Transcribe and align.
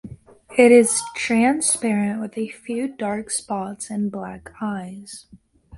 It 0.57 0.71
is 0.71 1.03
transparent 1.15 2.21
with 2.21 2.35
a 2.35 2.49
few 2.49 2.87
dark 2.87 3.29
spots 3.29 3.91
and 3.91 4.11
black 4.11 4.51
eyes. 4.59 5.27